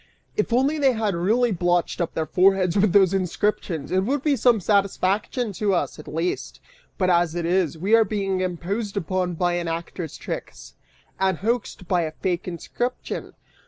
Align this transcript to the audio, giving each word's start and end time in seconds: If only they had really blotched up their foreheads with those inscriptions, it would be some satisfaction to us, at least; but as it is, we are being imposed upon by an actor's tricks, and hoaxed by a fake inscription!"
If 0.35 0.51
only 0.51 0.79
they 0.79 0.93
had 0.93 1.13
really 1.13 1.51
blotched 1.51 2.01
up 2.01 2.15
their 2.15 2.25
foreheads 2.25 2.75
with 2.75 2.91
those 2.91 3.13
inscriptions, 3.13 3.91
it 3.91 3.99
would 4.03 4.23
be 4.23 4.35
some 4.35 4.59
satisfaction 4.59 5.53
to 5.53 5.75
us, 5.75 5.99
at 5.99 6.07
least; 6.07 6.59
but 6.97 7.11
as 7.11 7.35
it 7.35 7.45
is, 7.45 7.77
we 7.77 7.93
are 7.93 8.03
being 8.03 8.41
imposed 8.41 8.97
upon 8.97 9.35
by 9.35 9.53
an 9.53 9.67
actor's 9.67 10.17
tricks, 10.17 10.73
and 11.19 11.37
hoaxed 11.37 11.87
by 11.87 12.01
a 12.01 12.13
fake 12.13 12.47
inscription!" 12.47 13.33